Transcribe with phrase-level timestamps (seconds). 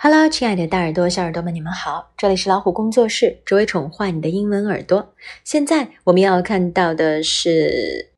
[0.00, 2.12] Hello，亲爱的大耳朵、小耳朵们，你们好！
[2.16, 5.14] 这里是老虎工作室，只为宠坏你的英文耳朵。
[5.42, 8.12] 现在我们要看到的是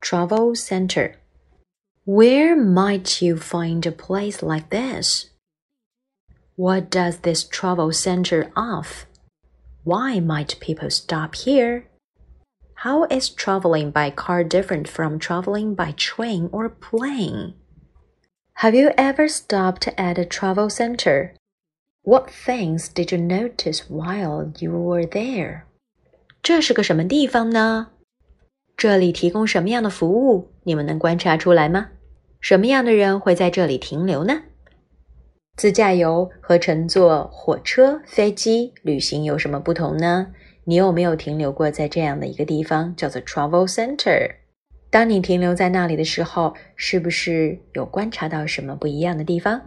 [0.00, 5.26] Travel Center。Where might you find a place like this?
[6.56, 9.06] What does this travel center offer?
[9.84, 11.84] Why might people stop here?
[12.76, 17.54] How is traveling by car different from traveling by train or plane?
[18.61, 21.31] Have you ever stopped at a travel center?
[22.03, 25.61] What things did you notice while you were there?
[26.43, 27.91] 这是个什么地方呢？
[28.75, 30.49] 这里提供什么样的服务？
[30.63, 31.91] 你们能观察出来吗？
[32.41, 34.41] 什么样的人会在这里停留呢？
[35.55, 40.33] 自驾游和乘坐火车、飞机旅行有什么不同呢？
[40.65, 44.35] 你有没有停留过在这样的一个地方，叫做 travel center？
[44.90, 49.60] 当你停留在那里的时候，是不是有观察到什么不一样的地方？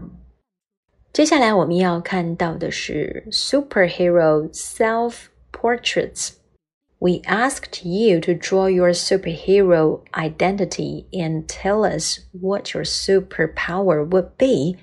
[1.11, 12.73] 接下来我们要看到的是 superhero self portraits。We asked you to draw your superhero identity and tell us what
[12.73, 14.77] your superpower would be.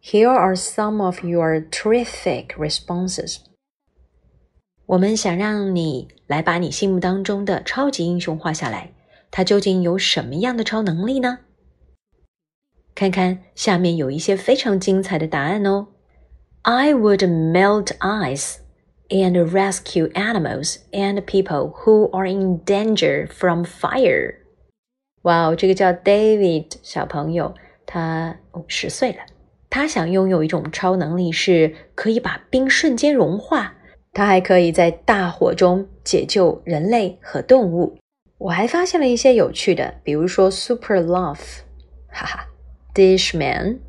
[0.00, 3.38] Here are some of your terrific responses.
[4.86, 8.92] 我们想让你来把你心目当中的超级英雄画下来。
[9.31, 11.39] 他究竟有什么样的超能力呢？
[12.93, 15.87] 看看下面有一些非常精彩的答案哦。
[16.63, 18.57] I would melt ice
[19.09, 24.35] and rescue animals and people who are in danger from fire。
[25.23, 28.37] 哇哦，这个叫 David 小朋友，他
[28.67, 29.19] 十岁了。
[29.69, 33.77] 他想拥有一种超能力，是可以把冰瞬间融化。
[34.11, 37.97] 他还可以在大火中解救人类和动物。
[38.40, 41.60] 我还发现了一些有趣的，比如说 super love，
[42.08, 42.46] 哈哈，
[42.94, 43.80] dishman，super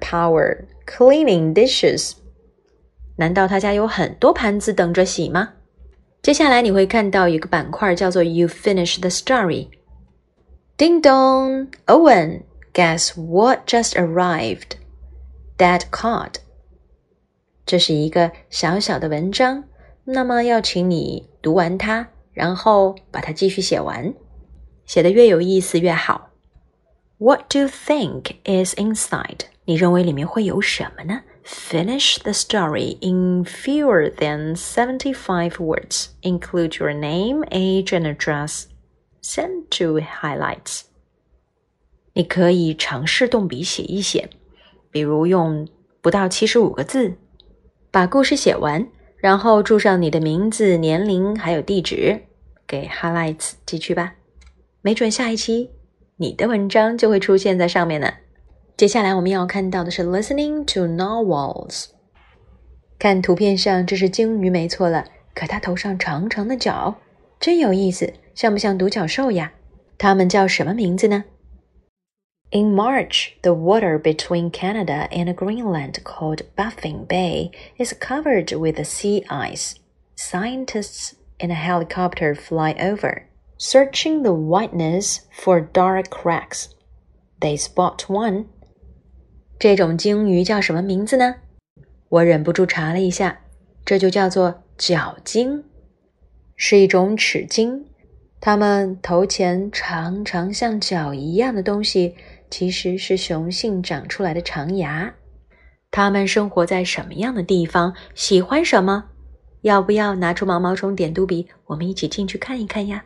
[0.00, 2.14] power cleaning dishes。
[3.16, 5.54] 难道他家有很多盘子等着洗吗？
[6.20, 12.42] 接下来你会看到一个板块叫做 You finish the story。Ding dong, Owen,
[12.74, 14.72] guess what just arrived?
[15.58, 16.34] That card。
[17.64, 19.64] 这是一个小小的文章，
[20.04, 22.08] 那么要请你读完它。
[22.35, 24.13] 然后把它继续写完，
[24.85, 26.29] 写的越有意思越好。
[27.17, 29.45] What do you think is inside？
[29.63, 36.09] 你认为里面会有什么呢？Finish the story in fewer than seventy-five words.
[36.21, 38.65] Include your name, age, and address.
[39.23, 40.81] Send to highlights.
[42.13, 44.29] 你可以尝试动笔写一写，
[44.91, 45.67] 比如用
[46.01, 47.15] 不到七十五个字
[47.89, 48.87] 把故事写完。
[49.25, 52.21] 然后注上你的名字、年龄还有地址，
[52.67, 54.13] 给 highlights 寄去吧。
[54.83, 55.71] 没准下一期
[56.17, 58.13] 你的文章就会出现在上面呢。
[58.77, 61.85] 接下来我们要看到的是 listening to novels。
[62.99, 66.93] 看图片上，这是鲸鱼没错了，可它头上长长的角，
[67.39, 69.53] 真有意思，像不像独角兽呀？
[69.97, 71.23] 它们叫什么名字呢
[72.54, 79.24] ？In March, the water between Canada and Greenland, called Baffin Bay, is covered with sea
[79.28, 79.76] ice.
[80.16, 86.70] Scientists in a helicopter fly over, searching the whiteness for dark cracks.
[87.40, 88.46] They spot one.
[89.58, 91.36] 这种鲸鱼叫什么名字呢？
[92.08, 93.40] 我忍不住查了一下，
[93.84, 95.64] 这就叫做角鲸，
[96.56, 97.86] 是一种齿鲸。
[98.39, 102.15] 它们头前长长像角一样的东西。
[102.47, 105.13] 其实是雄性长出来的长牙。
[105.89, 107.93] 它们生活在什么样的地方？
[108.13, 109.05] 喜欢什么？
[109.61, 113.03] 要不要拿出毛毛虫点读笔，我们一起进去看一看呀？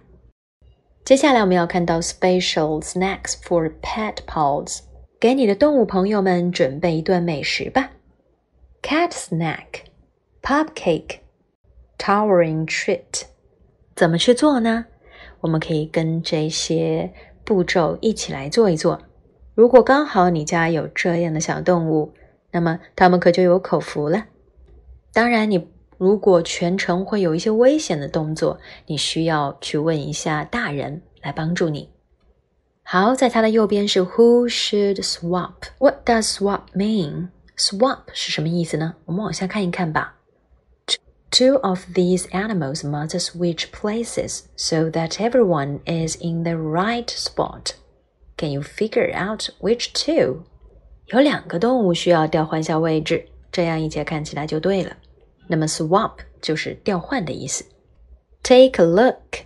[1.05, 4.81] 接下来我们要看到 special snacks for pet pals，
[5.19, 7.91] 给你的动物朋友们准备一顿美食吧。
[8.83, 9.85] Cat snack,
[10.43, 11.19] pop cake,
[11.97, 13.23] towering treat，
[13.95, 14.85] 怎么去做呢？
[15.41, 17.13] 我们可以跟这些
[17.43, 19.01] 步骤一起来做一做。
[19.55, 22.13] 如果刚好你家有这样的小动物，
[22.51, 24.25] 那么它们可就有口福了。
[25.11, 25.67] 当然，你
[25.97, 31.89] 如果全程会有一些危险的动作，你需要去问一下大人来帮助你。
[32.83, 35.55] 好，在它的右边是 Who should swap?
[35.79, 37.29] What does swap mean?
[37.57, 38.95] Swap 是什么意思呢？
[39.05, 40.18] 我们往下看一看吧。
[41.30, 47.74] Two of these animals must switch places so that everyone is in the right spot.
[48.36, 50.44] Can you figure out which two？
[51.08, 54.96] 有两个动物需要调换下位置，这样一切看起来就对了。
[55.48, 57.64] 那么 swap 就是调换的意思。
[58.42, 59.44] Take a look.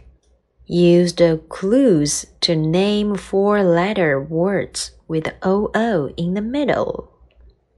[0.67, 7.07] Use the clues to name four-letter words with O O in the middle.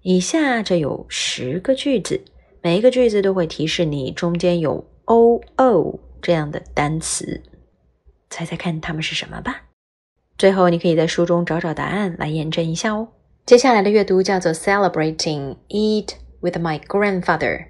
[0.03, 2.21] 以下这有十个句子，
[2.66, 7.44] 每一个句子都会提示你中间有 o o 这样的单词，
[8.32, 9.66] 猜猜看它们是什么吧。
[10.36, 13.10] 最后，你可以在书中找找答案来验证一下哦。
[13.46, 17.68] 接下来的阅读叫做 Celebrating Eid with my grandfather。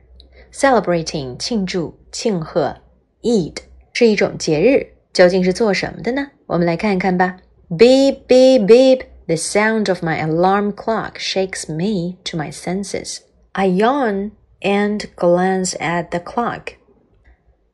[0.53, 2.77] Celebrating 庆祝、庆贺
[3.21, 3.57] ，Eid
[3.91, 6.27] 是一种节日，究竟是做什么的呢？
[6.45, 7.35] 我们来看一看吧。
[7.69, 9.01] Beep beep beep.
[9.27, 13.17] The sound of my alarm clock shakes me to my senses.
[13.51, 14.31] I yawn
[14.65, 16.75] and glance at the clock.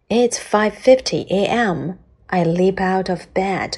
[0.10, 1.98] It's 5:50 a.m.
[2.30, 3.78] I leap out of bed.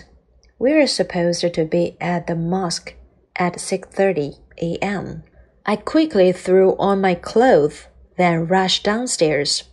[0.58, 2.96] We're supposed to be at the mosque
[3.36, 5.24] at 6:30 a.m.
[5.66, 7.88] I quickly threw on my clothes,
[8.18, 9.64] then rushed downstairs.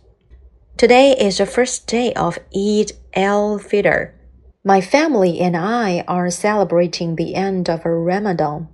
[0.77, 4.13] Today is the first day of Eid al-Fitr,
[4.63, 8.69] my family and I are celebrating the end of Ramadan,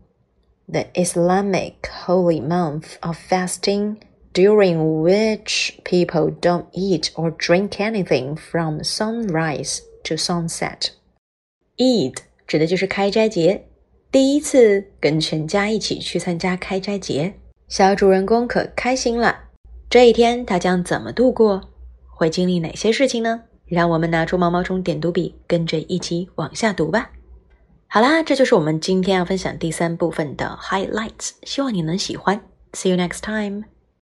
[0.68, 4.04] the Islamic holy month of fasting,
[4.38, 10.92] during which people don't eat or drink anything from sunrise to sunset.
[11.78, 13.66] Eid 指的就是开斋节，
[14.12, 17.34] 第一次跟全家一起去参加开斋节，
[17.68, 19.36] 小主人公可开心了。
[19.90, 21.62] 这一天他将怎么度过？
[22.06, 23.42] 会经历哪些事情呢？
[23.66, 27.12] 让我们拿出毛毛虫点读笔，跟着一起往下读吧。
[27.88, 32.40] 好啦，这就是我们今天要分享第三部分的 highlights，希望你能喜欢。
[32.74, 33.77] See you next time.